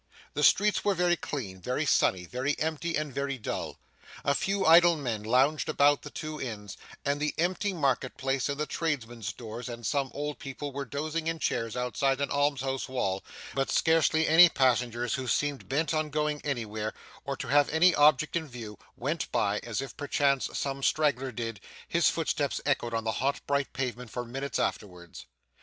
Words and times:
The 0.33 0.41
streets 0.41 0.83
were 0.83 0.95
very 0.95 1.15
clean, 1.15 1.61
very 1.61 1.85
sunny, 1.85 2.25
very 2.25 2.57
empty, 2.57 2.97
and 2.97 3.13
very 3.13 3.37
dull. 3.37 3.77
A 4.25 4.33
few 4.33 4.65
idle 4.65 4.95
men 4.97 5.21
lounged 5.21 5.69
about 5.69 6.01
the 6.01 6.09
two 6.09 6.41
inns, 6.41 6.75
and 7.05 7.19
the 7.19 7.35
empty 7.37 7.71
market 7.71 8.17
place, 8.17 8.49
and 8.49 8.59
the 8.59 8.65
tradesmen's 8.65 9.31
doors, 9.31 9.69
and 9.69 9.85
some 9.85 10.09
old 10.15 10.39
people 10.39 10.71
were 10.73 10.85
dozing 10.85 11.27
in 11.27 11.37
chairs 11.37 11.77
outside 11.77 12.19
an 12.19 12.31
alms 12.31 12.61
house 12.61 12.89
wall; 12.89 13.23
but 13.53 13.69
scarcely 13.69 14.27
any 14.27 14.49
passengers 14.49 15.13
who 15.13 15.27
seemed 15.27 15.69
bent 15.69 15.93
on 15.93 16.09
going 16.09 16.41
anywhere, 16.43 16.95
or 17.23 17.37
to 17.37 17.49
have 17.49 17.69
any 17.69 17.93
object 17.93 18.35
in 18.35 18.47
view, 18.47 18.79
went 18.97 19.31
by; 19.31 19.59
and 19.61 19.79
if 19.81 19.95
perchance 19.95 20.49
some 20.57 20.81
straggler 20.81 21.31
did, 21.31 21.59
his 21.87 22.09
footsteps 22.09 22.59
echoed 22.65 22.95
on 22.95 23.03
the 23.03 23.11
hot 23.21 23.39
bright 23.45 23.71
pavement 23.71 24.09
for 24.09 24.25
minutes 24.25 24.57
afterwards. 24.57 25.27